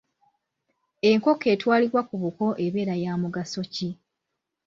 Enkoko 1.09 1.45
etwalibwa 1.53 2.01
ku 2.09 2.15
buko 2.21 2.45
ebeera 2.65 2.95
ya 3.03 3.13
mugaso 3.21 3.61
ki? 3.73 3.89